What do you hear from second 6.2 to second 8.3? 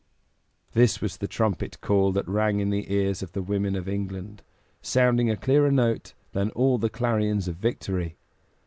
than all the clarions of victory.